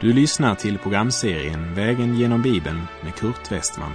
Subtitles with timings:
[0.00, 3.92] Du lyssnar till programserien Vägen genom Bibeln med Kurt Westman.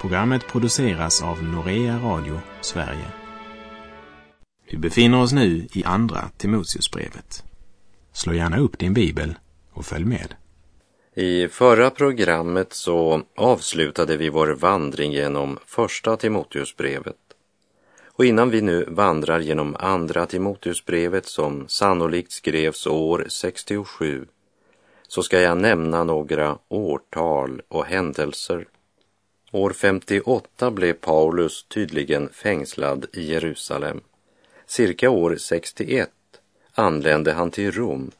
[0.00, 3.04] Programmet produceras av Norea Radio Sverige.
[4.70, 7.44] Vi befinner oss nu i Andra Timoteusbrevet.
[8.12, 9.34] Slå gärna upp din bibel
[9.72, 10.34] och följ med.
[11.14, 17.16] I förra programmet så avslutade vi vår vandring genom Första Timoteusbrevet.
[18.06, 24.26] Och innan vi nu vandrar genom Andra Timoteusbrevet som sannolikt skrevs år 67
[25.10, 28.66] så ska jag nämna några årtal och händelser.
[29.52, 34.00] År 58 blev Paulus tydligen fängslad i Jerusalem.
[34.66, 36.10] Cirka år 61
[36.74, 38.10] anlände han till Rom.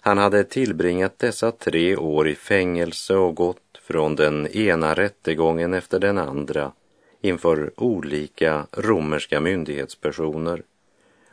[0.00, 5.98] Han hade tillbringat dessa tre år i fängelse och gått från den ena rättegången efter
[5.98, 6.72] den andra
[7.20, 10.62] inför olika romerska myndighetspersoner.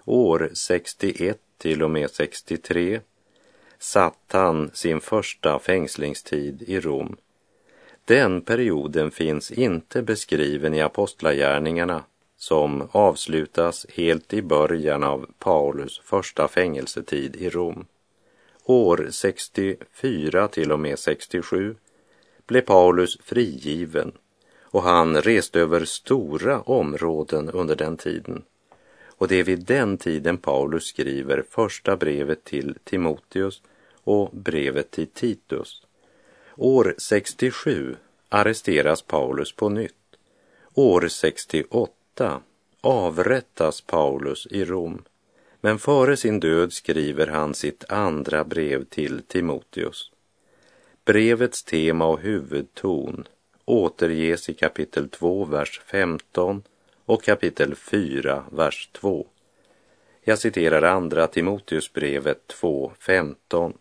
[0.06, 3.00] År 61 till och med 63
[3.84, 7.16] satt han sin första fängslingstid i Rom.
[8.06, 12.04] Den perioden finns inte beskriven i Apostlagärningarna
[12.38, 17.86] som avslutas helt i början av Paulus första fängelsetid i Rom.
[18.64, 21.76] År 64 till och med 67
[22.48, 24.12] blev Paulus frigiven
[24.62, 28.44] och han reste över stora områden under den tiden.
[29.06, 33.62] Och det är vid den tiden Paulus skriver första brevet till Timoteus
[34.04, 35.82] och brevet till Titus.
[36.56, 37.96] År 67
[38.30, 39.94] arresteras Paulus på nytt.
[40.74, 42.42] År 68
[42.82, 45.04] avrättas Paulus i Rom.
[45.62, 50.12] Men före sin död skriver han sitt andra brev till Timoteus.
[51.06, 53.28] Brevets tema och huvudton
[53.66, 56.64] återges i kapitel 2, vers 15
[57.06, 59.28] och kapitel 4, vers 2.
[60.22, 63.74] Jag citerar andra Timoteusbrevet 2.15.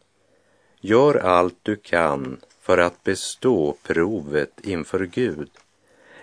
[0.84, 5.50] Gör allt du kan för att bestå provet inför Gud,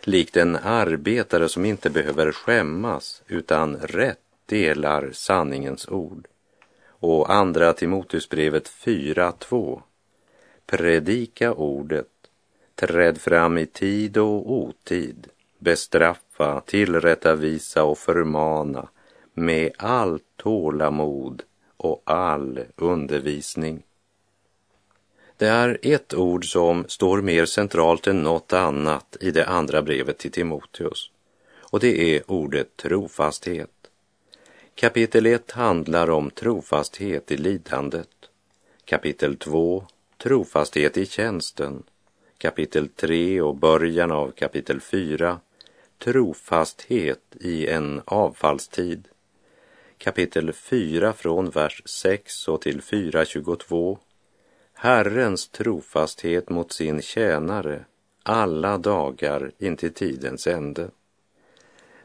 [0.02, 6.28] likt en arbetare som inte behöver skämmas utan rätt delar sanningens ord.
[6.88, 9.82] Och andra Timoteusbrevet 4.2.
[10.66, 12.08] Predika ordet,
[12.76, 15.28] träd fram i tid och otid,
[15.60, 18.88] bestraffa, tillrättavisa och förmana
[19.34, 21.44] med allt tålamod
[21.78, 23.84] och all undervisning.
[25.40, 30.18] Det är ett ord som står mer centralt än något annat i det andra brevet
[30.18, 31.12] till Timoteus.
[31.60, 33.70] Och det är ordet trofasthet.
[34.76, 38.10] Kapitel 1 handlar om trofasthet i lidandet.
[38.86, 39.84] Kapitel 2
[40.18, 41.84] trofasthet i tjänsten.
[42.38, 45.40] Kapitel 3 och början av kapitel 4
[46.04, 49.08] trofasthet i en avfallstid.
[49.98, 53.98] Kapitel 4 från vers 6 och till 4.22
[54.82, 57.86] Herrens trofasthet mot sin tjänare
[58.24, 60.90] alla dagar intill tidens ände.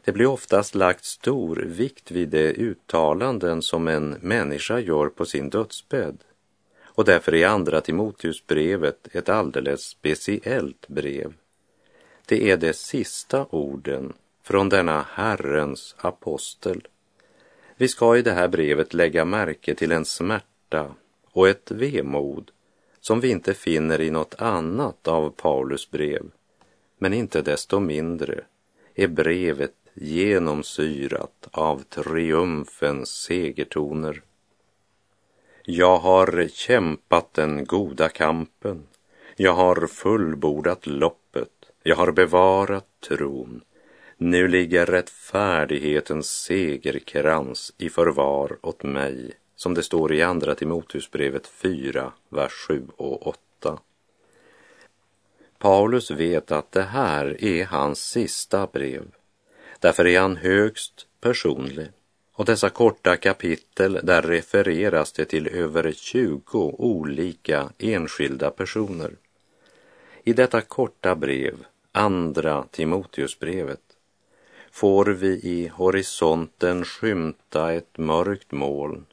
[0.03, 5.49] Det blir oftast lagt stor vikt vid de uttalanden som en människa gör på sin
[5.49, 6.17] dödsbädd
[6.83, 11.33] och därför är Andra Timoteusbrevet ett alldeles speciellt brev.
[12.25, 16.87] Det är de sista orden från denna Herrens apostel.
[17.77, 20.95] Vi ska i det här brevet lägga märke till en smärta
[21.31, 22.51] och ett vemod
[23.07, 26.23] som vi inte finner i något annat av Paulus brev.
[26.97, 28.43] Men inte desto mindre
[28.95, 34.21] är brevet genomsyrat av triumfens segertoner.
[35.63, 38.83] Jag har kämpat den goda kampen.
[39.35, 41.71] Jag har fullbordat loppet.
[41.83, 43.61] Jag har bevarat tron.
[44.17, 52.11] Nu ligger rättfärdighetens segerkrans i förvar åt mig som det står i Andra Timoteusbrevet 4,
[52.29, 53.79] vers 7 och 8.
[55.57, 59.03] Paulus vet att det här är hans sista brev.
[59.79, 61.87] Därför är han högst personlig.
[62.31, 69.11] Och dessa korta kapitel, där refereras det till över 20 olika enskilda personer.
[70.23, 73.81] I detta korta brev, Andra Timoteusbrevet,
[74.71, 79.05] får vi i horisonten skymta ett mörkt moln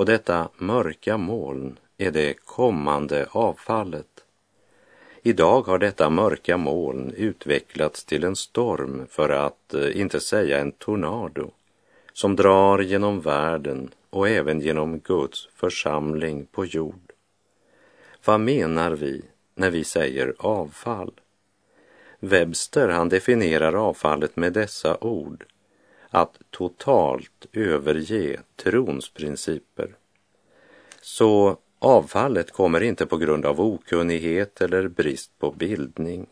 [0.00, 4.24] och detta mörka moln är det kommande avfallet.
[5.22, 10.72] Idag har detta mörka moln utvecklats till en storm, för att eh, inte säga en
[10.72, 11.50] tornado,
[12.12, 17.12] som drar genom världen och även genom Guds församling på jord.
[18.24, 19.22] Vad menar vi
[19.54, 21.12] när vi säger avfall?
[22.20, 25.44] Webster han definierar avfallet med dessa ord
[26.10, 29.94] att totalt överge trons principer.
[31.00, 36.26] Så Avfallet kommer inte på grund av okunnighet eller brist på bildning.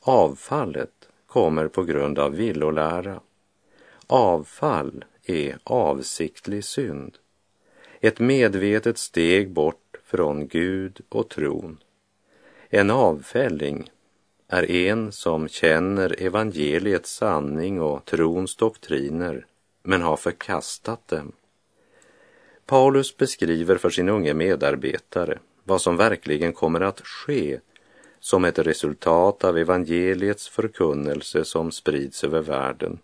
[0.00, 3.20] Avfallet kommer på grund av villolära.
[4.06, 7.18] Avfall är avsiktlig synd.
[8.00, 11.78] Ett medvetet steg bort från Gud och tron.
[12.68, 13.90] En avfälling
[14.50, 19.46] är en som känner evangeliets sanning och trons doktriner
[19.82, 21.32] men har förkastat dem.
[22.66, 27.60] Paulus beskriver för sin unge medarbetare vad som verkligen kommer att ske
[28.20, 32.98] som ett resultat av evangeliets förkunnelse som sprids över världen.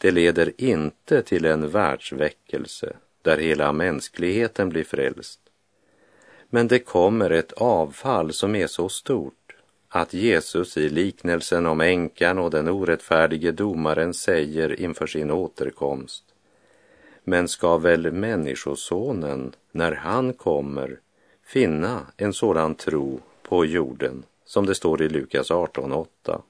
[0.00, 5.40] Det leder inte till en världsväckelse där hela mänskligheten blir frälst.
[6.50, 9.34] Men det kommer ett avfall som är så stort
[9.92, 16.24] att Jesus i liknelsen om änkan och den orättfärdige domaren säger inför sin återkomst.
[17.24, 20.98] Men ska väl Människosonen, när han kommer,
[21.46, 26.42] finna en sådan tro på jorden, som det står i Lukas 18.8.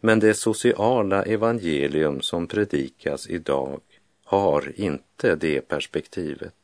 [0.00, 3.80] Men det sociala evangelium som predikas idag
[4.24, 6.54] har inte det perspektivet.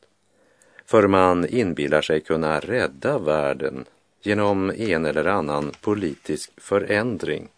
[0.85, 3.85] För man inbillar sig kunna rädda världen
[4.23, 7.49] genom en eller annan politisk förändring.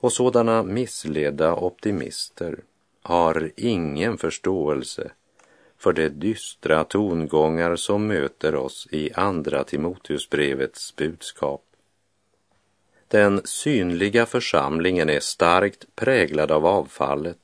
[0.00, 2.58] Och sådana missledda optimister
[3.02, 5.10] har ingen förståelse
[5.78, 11.64] för de dystra tongångar som möter oss i Andra Timoteusbrevets budskap.
[13.08, 17.38] Den synliga församlingen är starkt präglad av avfallet,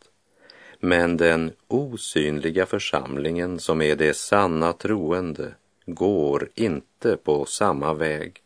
[0.80, 5.54] men den osynliga församlingen som är det sanna troende
[5.86, 8.42] går inte på samma väg.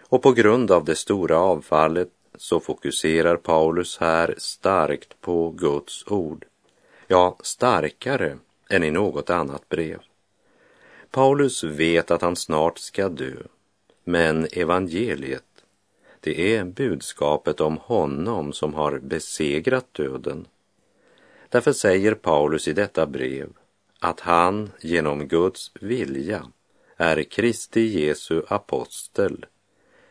[0.00, 6.44] Och på grund av det stora avfallet så fokuserar Paulus här starkt på Guds ord.
[7.06, 8.38] Ja, starkare
[8.70, 9.98] än i något annat brev.
[11.10, 13.34] Paulus vet att han snart ska dö,
[14.04, 15.44] men evangeliet,
[16.20, 20.46] det är budskapet om honom som har besegrat döden.
[21.48, 23.48] Därför säger Paulus i detta brev
[23.98, 26.46] att han genom Guds vilja
[26.96, 29.46] är Kristi Jesu apostel,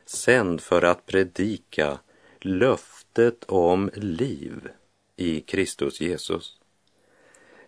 [0.06, 2.00] sänd för att predika
[2.42, 4.69] löftet om liv
[5.16, 6.60] i Kristus Jesus.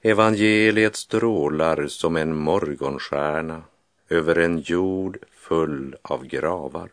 [0.01, 3.63] Evangeliet strålar som en morgonstjärna
[4.09, 6.89] över en jord full av gravar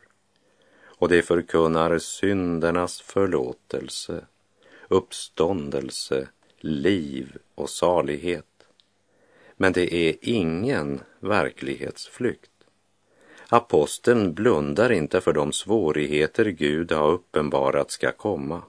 [0.98, 4.26] och det förkunnar syndernas förlåtelse,
[4.88, 6.28] uppståndelse,
[6.60, 8.55] liv och salighet.
[9.56, 12.50] Men det är ingen verklighetsflykt.
[13.48, 18.62] Aposteln blundar inte för de svårigheter Gud har uppenbarat ska komma.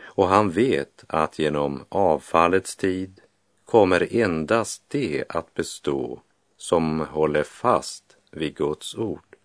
[0.00, 3.20] Och han vet att genom avfallets tid
[3.64, 6.22] kommer endast det att bestå
[6.56, 9.36] som håller fast vid Guds ord.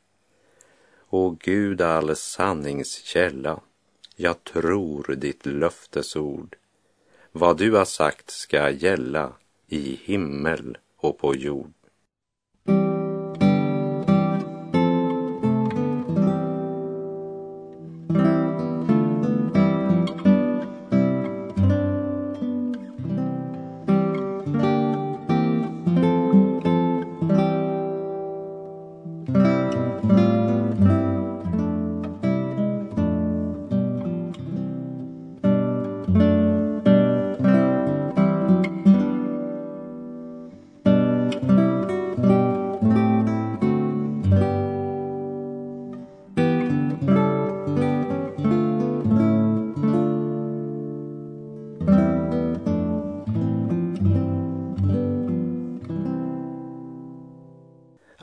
[1.09, 3.59] O Gud all sanningskälla,
[4.15, 6.55] jag tror ditt löftesord.
[7.31, 9.33] Vad du har sagt ska gälla
[9.67, 11.74] i himmel och på jord.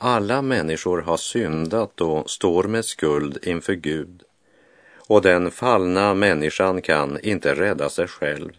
[0.04, 4.22] Alla människor har syndat och står med skuld inför Gud
[4.96, 8.52] och den fallna människan kan inte rädda sig själv.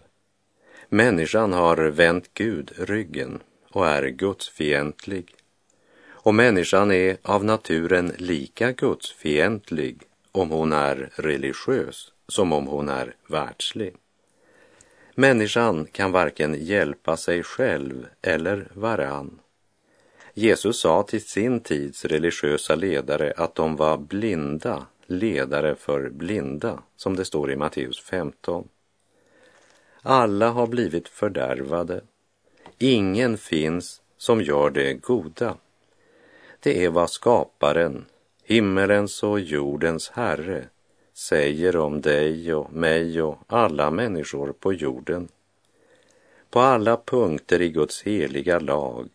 [0.89, 3.39] Människan har vänt Gud ryggen
[3.71, 5.35] och är gudsfientlig.
[6.07, 13.15] Och människan är av naturen lika gudsfientlig om hon är religiös som om hon är
[13.27, 13.95] världslig.
[15.15, 19.39] Människan kan varken hjälpa sig själv eller varann.
[20.33, 27.15] Jesus sa till sin tids religiösa ledare att de var blinda ledare för blinda, som
[27.15, 28.67] det står i Matteus 15.
[30.01, 32.01] Alla har blivit fördärvade.
[32.77, 35.57] Ingen finns som gör det goda.
[36.59, 38.05] Det är vad skaparen,
[38.43, 40.65] himmelens och jordens Herre,
[41.13, 45.27] säger om dig och mig och alla människor på jorden.
[46.49, 49.09] På alla punkter i Guds heliga lag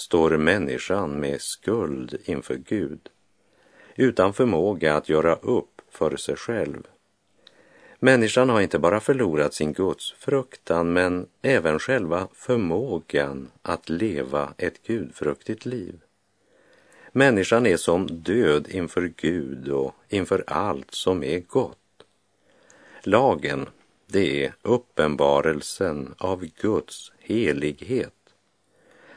[0.00, 3.00] står människan med skuld inför Gud,
[3.96, 6.82] utan förmåga att göra upp för sig själv.
[7.98, 14.82] Människan har inte bara förlorat sin Guds fruktan men även själva förmågan att leva ett
[14.86, 16.00] gudfruktigt liv.
[17.12, 21.78] Människan är som död inför Gud och inför allt som är gott.
[23.02, 23.68] Lagen,
[24.06, 28.17] det är uppenbarelsen av Guds helighet.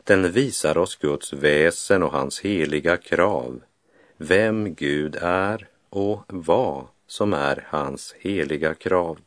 [0.03, 3.61] Den visar oss Guds väsen och hans heliga krav,
[4.17, 9.19] vem Gud är och vad som är hans heliga krav.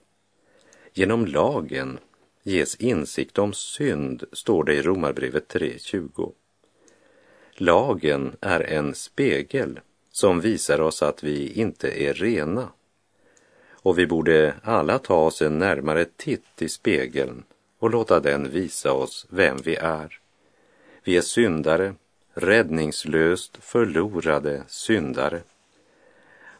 [0.92, 1.98] Genom lagen
[2.42, 6.32] ges insikt om synd, står det i Romarbrevet 3.20.
[7.52, 9.80] Lagen är en spegel
[10.12, 12.68] som visar oss att vi inte är rena.
[13.70, 17.44] Och vi borde alla ta oss en närmare titt i spegeln
[17.78, 20.23] och låta den visa oss vem vi är.
[21.04, 21.94] Vi är syndare,
[22.34, 25.40] räddningslöst förlorade syndare.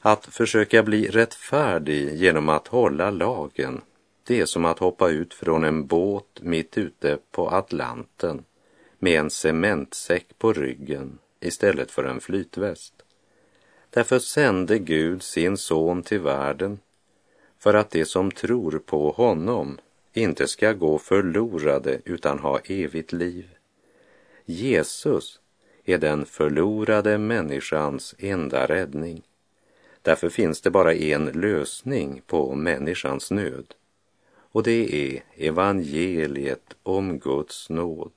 [0.00, 3.80] Att försöka bli rättfärdig genom att hålla lagen,
[4.24, 8.44] det är som att hoppa ut från en båt mitt ute på Atlanten
[8.98, 12.94] med en cementsäck på ryggen istället för en flytväst.
[13.90, 16.78] Därför sände Gud sin son till världen
[17.58, 19.78] för att de som tror på honom
[20.12, 23.48] inte ska gå förlorade utan ha evigt liv.
[24.44, 25.40] Jesus
[25.84, 29.22] är den förlorade människans enda räddning.
[30.02, 33.74] Därför finns det bara en lösning på människans nöd
[34.54, 38.12] och det är evangeliet om Guds nåd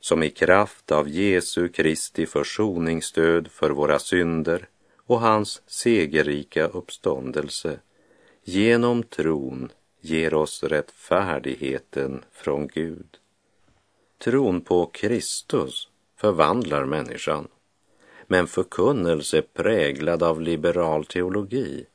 [0.00, 4.68] som i kraft av Jesu Kristi försoningsstöd för våra synder
[5.06, 7.78] och hans segerrika uppståndelse
[8.44, 13.18] genom tron ger oss rättfärdigheten från Gud.
[14.24, 17.48] Tron på Kristus förvandlar människan,
[18.26, 21.86] men förkunnelse präglad av liberal teologi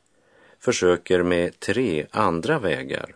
[0.60, 3.16] försöker med tre andra vägar.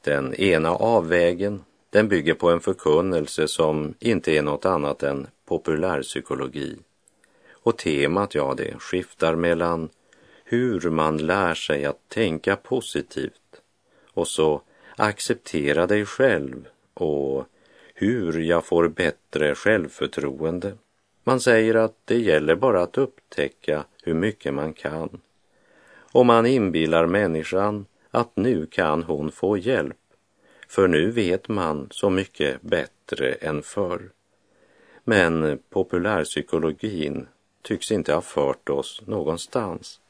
[0.00, 6.78] Den ena avvägen den bygger på en förkunnelse som inte är något annat än populärpsykologi.
[7.52, 9.88] Och temat, ja, det skiftar mellan
[10.44, 13.62] hur man lär sig att tänka positivt
[14.12, 14.62] och så
[14.96, 17.46] acceptera dig själv och
[18.00, 20.72] hur jag får bättre självförtroende.
[21.24, 25.20] Man säger att det gäller bara att upptäcka hur mycket man kan.
[26.12, 29.96] Och man inbillar människan att nu kan hon få hjälp
[30.68, 34.10] för nu vet man så mycket bättre än förr.
[35.04, 37.26] Men populärpsykologin
[37.62, 40.00] tycks inte ha fört oss någonstans.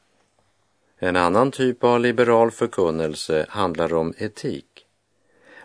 [0.97, 4.85] En annan typ av liberal förkunnelse handlar om etik.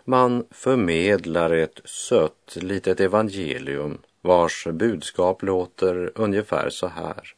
[0.09, 7.33] Man förmedlar ett sött litet evangelium vars budskap låter ungefär så här.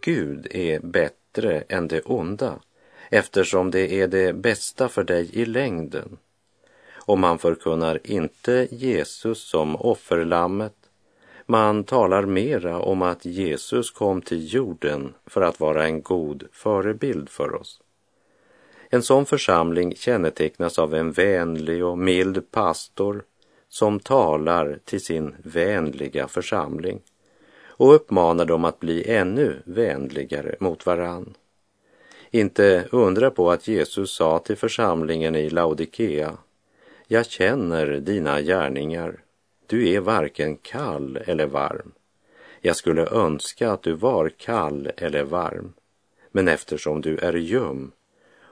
[0.00, 2.58] Gud är bättre än det onda
[3.10, 6.18] eftersom det är det bästa för dig i längden
[6.94, 10.76] och man förkunnar inte Jesus som offerlammet.
[11.46, 17.28] Man talar mera om att Jesus kom till jorden för att vara en god förebild
[17.28, 17.80] för oss.
[18.90, 23.22] En sån församling kännetecknas av en vänlig och mild pastor
[23.68, 27.00] som talar till sin vänliga församling
[27.66, 31.34] och uppmanar dem att bli ännu vänligare mot varann.
[32.30, 36.38] Inte undra på att Jesus sa till församlingen i Laodikea
[37.10, 39.20] jag känner dina gärningar.
[39.66, 41.92] Du är varken kall eller varm.
[42.60, 45.72] Jag skulle önska att du var kall eller varm.
[46.30, 47.92] Men eftersom du är ljum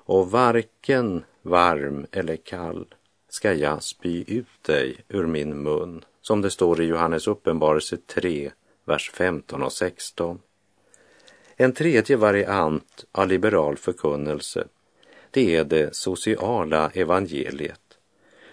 [0.06, 2.86] och varken varm eller kall
[3.28, 8.50] ska jag spy ut dig ur min mun, som det står i Johannes uppenbarelse 3,
[8.84, 10.40] vers 15 och 16.
[11.56, 14.64] En tredje variant av liberal förkunnelse,
[15.30, 17.80] det är det sociala evangeliet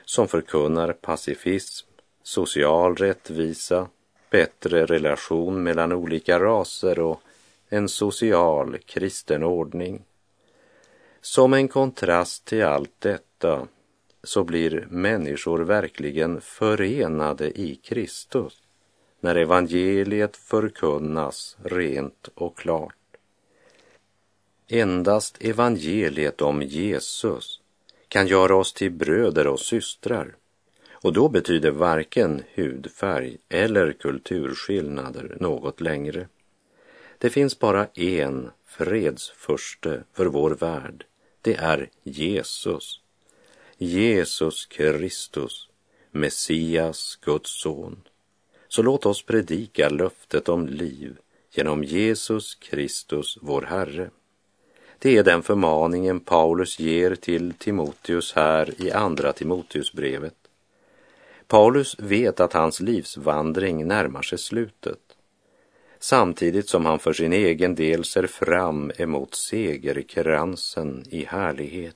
[0.06, 1.88] som förkunnar pacifism,
[2.24, 3.88] social rättvisa,
[4.30, 7.22] bättre relation mellan olika raser och
[7.70, 10.02] en social kristen ordning.
[11.26, 13.68] Som en kontrast till allt detta
[14.24, 18.64] så blir människor verkligen förenade i Kristus
[19.20, 22.96] när evangeliet förkunnas rent och klart.
[24.68, 27.62] Endast evangeliet om Jesus
[28.08, 30.36] kan göra oss till bröder och systrar.
[30.92, 36.28] Och då betyder varken hudfärg eller kulturskillnader något längre.
[37.18, 41.06] Det finns bara en fredsförste för vår värld.
[41.44, 43.02] Det är Jesus.
[43.78, 45.70] Jesus Kristus,
[46.12, 48.02] Messias, Guds son,
[48.68, 51.18] Så låt oss predika löftet om liv
[51.52, 54.10] genom Jesus Kristus, vår Herre.
[55.00, 60.38] Det är den förmaningen Paulus ger till Timoteus här i Andra Timoteusbrevet.
[61.48, 65.13] Paulus vet att hans livsvandring närmar sig slutet,
[66.04, 71.96] samtidigt som han för sin egen del ser fram emot segerkransen i härlighet.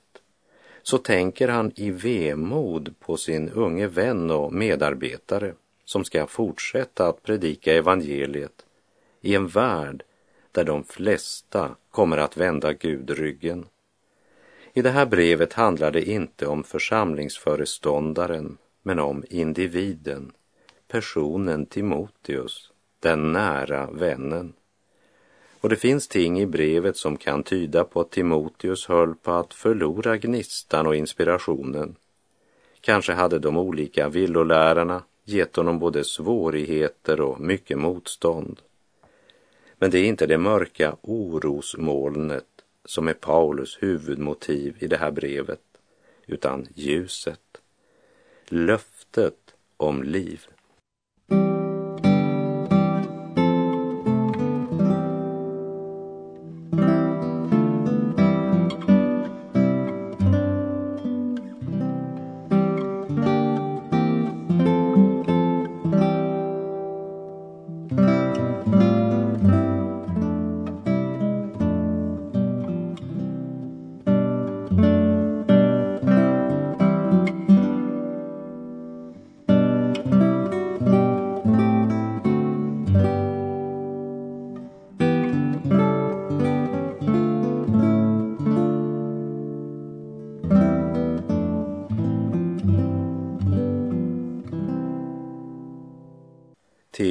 [0.82, 7.22] Så tänker han i vemod på sin unge vän och medarbetare som ska fortsätta att
[7.22, 8.66] predika evangeliet
[9.20, 10.02] i en värld
[10.52, 13.66] där de flesta kommer att vända Gud ryggen.
[14.72, 20.32] I det här brevet handlar det inte om församlingsföreståndaren men om individen,
[20.88, 24.52] personen Timoteus, den nära vännen.
[25.60, 29.54] Och det finns ting i brevet som kan tyda på att Timoteus höll på att
[29.54, 31.96] förlora gnistan och inspirationen.
[32.80, 38.60] Kanske hade de olika villolärarna gett honom både svårigheter och mycket motstånd.
[39.78, 42.46] Men det är inte det mörka orosmolnet
[42.84, 45.60] som är Paulus huvudmotiv i det här brevet,
[46.26, 47.60] utan ljuset,
[48.48, 50.46] löftet om liv.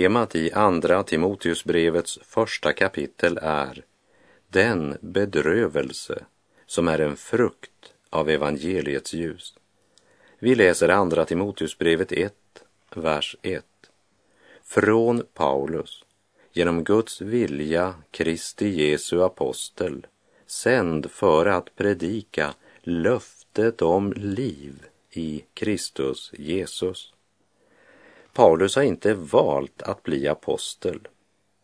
[0.07, 3.85] Temat i Andra Timoteusbrevets första kapitel är
[4.49, 6.25] den bedrövelse
[6.65, 9.53] som är en frukt av evangeliets ljus.
[10.39, 12.33] Vi läser Andra Timoteusbrevet 1,
[12.95, 13.65] vers 1.
[14.63, 16.03] Från Paulus,
[16.53, 20.07] genom Guds vilja, Kristi Jesu apostel,
[20.45, 27.13] sänd för att predika löftet om liv i Kristus Jesus
[28.37, 31.07] Paulus har inte valt att bli apostel.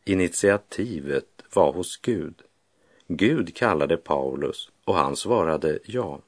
[0.05, 2.41] Initiativet var hos Gud.
[3.07, 6.19] Gud kallade Paulus och han svarade ja.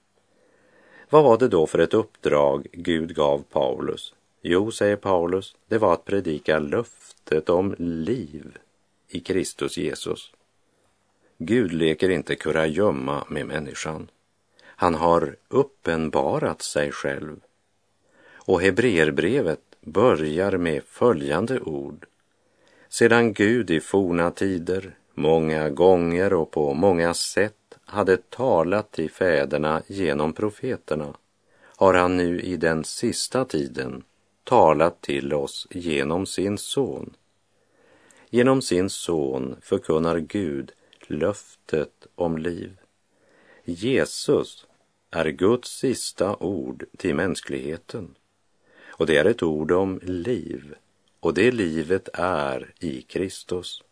[1.09, 4.13] Vad var det då för ett uppdrag Gud gav Paulus?
[4.41, 8.57] Jo, säger Paulus, det var att predika löftet om liv
[9.07, 10.31] i Kristus Jesus.
[11.37, 14.07] Gud leker inte kurragömma med människan.
[14.63, 17.39] Han har uppenbarat sig själv.
[18.47, 22.05] Och Hebreerbrevet börjar med följande ord.
[22.89, 29.81] Sedan Gud i forna tider många gånger och på många sätt hade talat till fäderna
[29.87, 31.13] genom profeterna
[31.77, 34.03] har han nu i den sista tiden
[34.43, 37.13] talat till oss genom sin son.
[38.29, 40.71] Genom sin son förkunnar Gud
[41.07, 42.77] löftet om liv.
[43.63, 44.65] Jesus
[45.11, 48.15] är Guds sista ord till mänskligheten.
[48.97, 50.75] Och det är ett ord om liv.
[51.19, 53.83] Och det livet är i Kristus.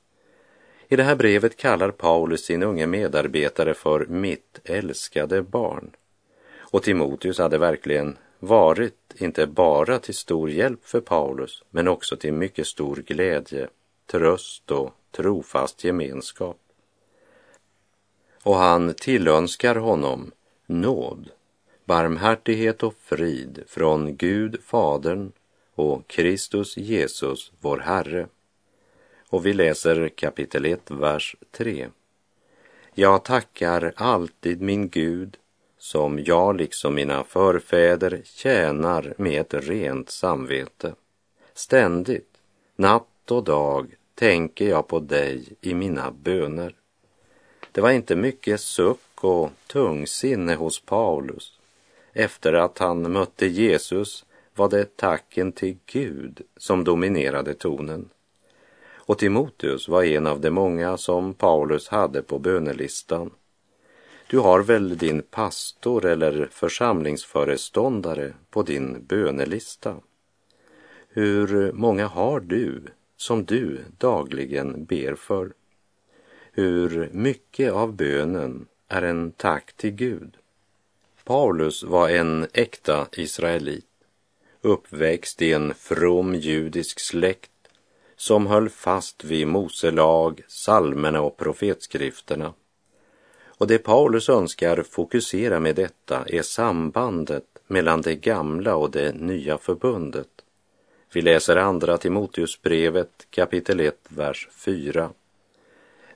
[0.88, 5.92] I det här brevet kallar Paulus sin unge medarbetare för mitt älskade barn.
[6.58, 12.34] Och Timoteus hade verkligen varit inte bara till stor hjälp för Paulus, men också till
[12.34, 13.68] mycket stor glädje,
[14.06, 16.60] tröst och trofast gemenskap.
[18.44, 20.32] Och han tillönskar honom
[20.66, 21.30] nåd
[21.86, 25.32] barmhärtighet och frid från Gud Fadern
[25.76, 28.28] och Kristus Jesus, vår Herre.
[29.30, 31.88] Och vi läser kapitel 1, vers 3.
[32.94, 35.38] Jag tackar alltid min Gud
[35.78, 40.96] som jag liksom mina förfäder tjänar med ett rent samvete.
[41.54, 42.38] Ständigt,
[42.76, 46.76] natt och dag, tänker jag på dig i mina böner.
[47.72, 51.60] Det var inte mycket suck och tungsinne hos Paulus
[52.14, 58.10] efter att han mötte Jesus var det tacken till Gud som dominerade tonen.
[59.06, 63.32] Och Timoteus var en av de många som Paulus hade på bönelistan.
[64.30, 69.96] Du har väl din pastor eller församlingsföreståndare på din bönelista?
[71.10, 72.84] Hur många har du
[73.18, 75.54] som du dagligen ber för?
[76.52, 80.38] Hur mycket av bönen är en tack till Gud?
[81.26, 83.86] Paulus var en äkta israelit,
[84.62, 87.52] uppväxt i en from judisk släkt
[88.16, 92.54] som höll fast vid Mose lag, salmerna och profetskrifterna.
[93.46, 99.58] Och det Paulus önskar fokusera med detta är sambandet mellan det gamla och det nya
[99.58, 100.30] förbundet.
[101.14, 105.10] Vi läser andra Timoteusbrevet kapitel 1, vers 4.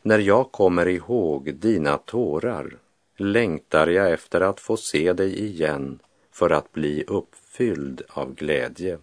[0.01, 2.77] När jag kommer ihåg dina tårar
[3.17, 5.99] längtar jag efter att få se dig igen
[6.31, 8.97] för att bli uppfylld av glädje.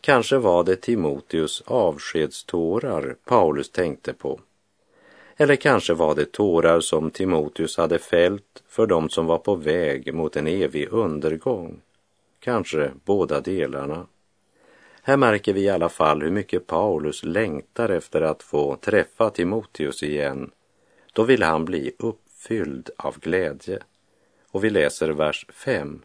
[0.00, 4.40] Kanske var det Timoteus avskedstårar Paulus tänkte på.
[5.36, 10.14] Eller kanske var det tårar som Timoteus hade fällt för dem som var på väg
[10.14, 11.80] mot en evig undergång.
[12.40, 14.06] Kanske båda delarna.
[15.02, 20.02] Här märker vi i alla fall hur mycket Paulus längtar efter att få träffa Timoteus
[20.02, 20.50] igen.
[21.12, 21.92] Då vill han bli
[22.36, 23.78] fylld av glädje.
[24.50, 26.02] Och vi läser vers 5.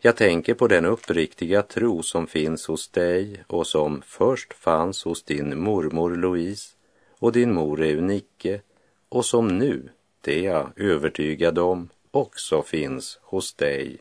[0.00, 5.22] Jag tänker på den uppriktiga tro som finns hos dig och som först fanns hos
[5.22, 6.74] din mormor Louise
[7.18, 8.60] och din mor Eunike
[9.08, 9.88] och som nu,
[10.20, 13.98] det är jag övertygad om, också finns hos dig.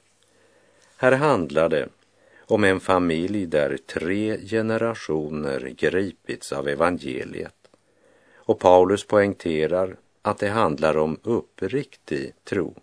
[0.98, 1.90] Här handlar det
[2.46, 7.54] om en familj där tre generationer gripits av evangeliet.
[8.36, 12.76] Och Paulus poängterar att det handlar om uppriktig tro.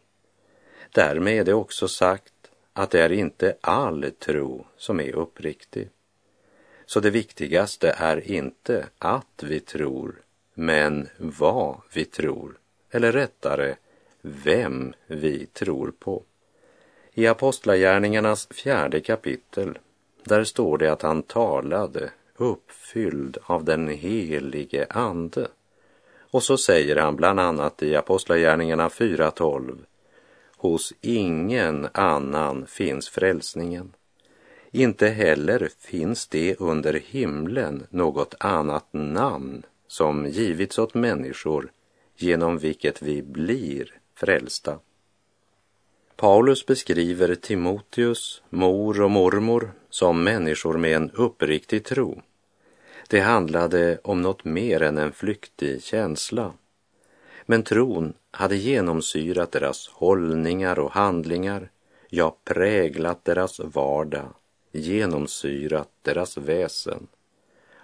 [0.90, 2.33] Därmed är det också sagt
[2.72, 5.88] att det är inte all tro som är uppriktig.
[6.87, 10.14] Så det viktigaste är inte att vi tror,
[10.54, 12.59] men vad vi tror,
[12.90, 13.76] eller rättare,
[14.20, 16.22] vem vi tror på.
[17.12, 19.78] I Apostlagärningarnas fjärde kapitel,
[20.24, 25.48] där står det att han talade uppfylld av den helige Ande.
[26.35, 29.79] Och så säger han bland annat i Apostlagärningarna 4.12
[30.57, 33.92] Hos ingen annan finns frälsningen.
[34.70, 41.70] Inte heller finns det under himlen något annat namn som givits åt människor
[42.16, 44.79] genom vilket vi blir frälsta.
[46.16, 52.23] Paulus beskriver Timoteus, mor och mormor som människor med en uppriktig tro.
[53.09, 56.53] Det handlade om något mer än en flyktig känsla.
[57.47, 61.71] Men tron hade genomsyrat deras hållningar och handlingar,
[62.09, 64.29] ja, präglat deras vardag,
[64.73, 67.07] genomsyrat deras väsen.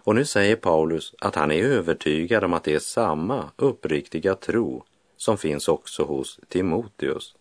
[0.02, 4.84] Och nu säger Paulus att han är övertygad om att det är samma uppriktiga tro
[5.16, 7.34] som finns också hos Timoteus.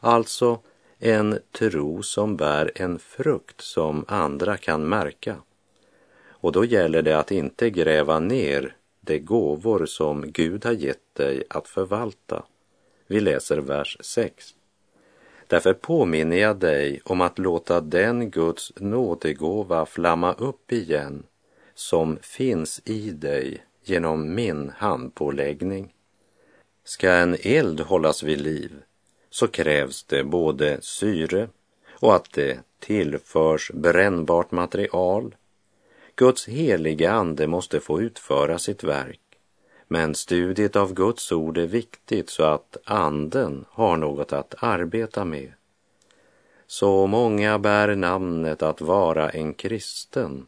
[0.00, 0.60] Alltså
[0.98, 5.36] en tro som bär en frukt som andra kan märka.
[6.40, 11.42] Och då gäller det att inte gräva ner de gåvor som Gud har gett dig
[11.50, 12.42] att förvalta.
[13.06, 14.54] Vi läser vers 6.
[15.46, 21.22] Därför påminner jag dig om att låta den Guds nådegåva flamma upp igen
[21.74, 25.92] som finns i dig genom min handpåläggning.
[26.84, 28.72] Ska en eld hållas vid liv
[29.30, 31.48] så krävs det både syre
[31.90, 35.34] och att det tillförs brännbart material
[36.20, 39.20] Guds heliga ande måste få utföra sitt verk.
[39.88, 45.52] Men studiet av Guds ord är viktigt så att anden har något att arbeta med.
[46.66, 50.46] Så många bär namnet att vara en kristen,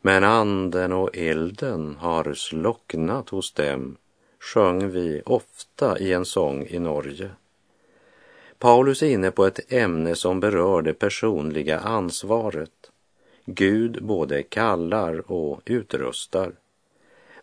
[0.00, 3.96] men anden och elden har slocknat hos dem,
[4.38, 7.30] sjöng vi ofta i en sång i Norge.
[8.58, 12.89] Paulus är inne på ett ämne som berör det personliga ansvaret
[13.54, 16.52] Gud både kallar och utrustar.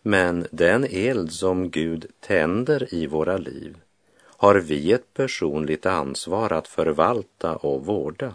[0.02, 3.76] Men den eld som Gud tänder i våra liv
[4.20, 8.34] har vi ett personligt ansvar att förvalta och vårda.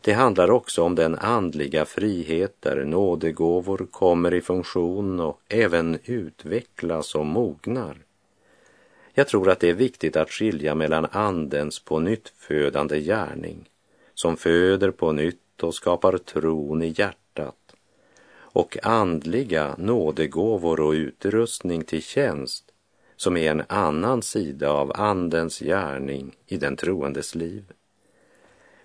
[0.00, 7.14] Det handlar också om den andliga frihet där nådegåvor kommer i funktion och även utvecklas
[7.14, 7.96] och mognar.
[9.14, 13.68] Jag tror att det är viktigt att skilja mellan andens på nytt födande gärning
[14.14, 17.74] som föder på nytt och skapar tron i hjärtat
[18.38, 22.64] och andliga nådegåvor och utrustning till tjänst
[23.16, 27.64] som är en annan sida av Andens gärning i den troendes liv.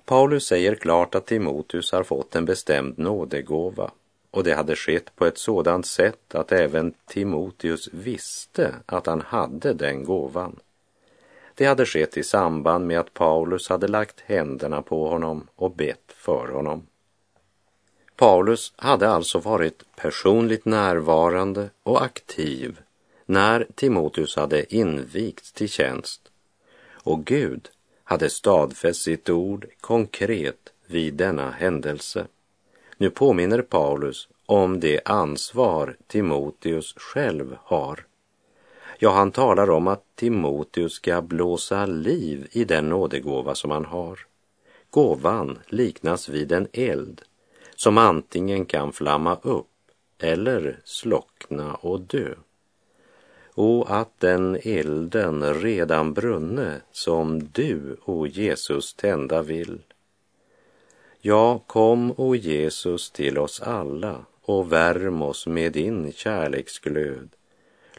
[0.06, 3.92] Paulus säger klart att Timoteus har fått en bestämd nådegåva
[4.32, 9.74] och det hade skett på ett sådant sätt att även Timoteus visste att han hade
[9.74, 10.60] den gåvan.
[11.62, 16.14] Det hade skett i samband med att Paulus hade lagt händerna på honom och bett
[16.16, 16.88] för honom.
[18.16, 22.80] Paulus hade alltså varit personligt närvarande och aktiv
[23.26, 26.22] när Timoteus hade invigts till tjänst
[26.92, 27.70] och Gud
[28.04, 32.28] hade stadfäst sitt ord konkret vid denna händelse.
[32.98, 38.06] Nu påminner Paulus om det ansvar Timoteus själv har.
[39.04, 44.20] Ja, han talar om att Timoteus ska blåsa liv i den nådegåva som han har.
[44.90, 47.22] Gåvan liknas vid en eld
[47.76, 49.68] som antingen kan flamma upp
[50.20, 52.34] eller slockna och dö.
[53.54, 59.80] Och att den elden redan brunne som du, o Jesus, tända vill.
[61.22, 67.30] Ja, kom, o Jesus, till oss alla och värm oss med din kärleksglöd.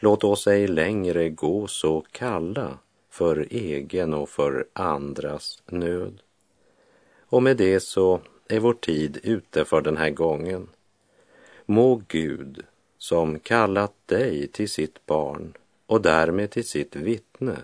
[0.04, 2.78] Låt oss ej längre gå så kalla
[3.10, 6.22] för egen och för andras nöd.
[7.20, 10.68] Och med det så är vår tid ute för den här gången.
[11.66, 12.64] Må Gud,
[12.98, 15.52] som kallat dig till sitt barn
[15.86, 17.56] och därmed till sitt vittne,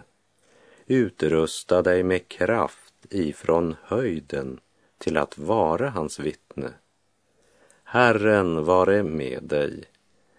[0.86, 4.60] utrusta dig med kraft ifrån höjden
[4.98, 6.70] till att vara hans vittne.
[7.84, 9.84] Herren vare med dig.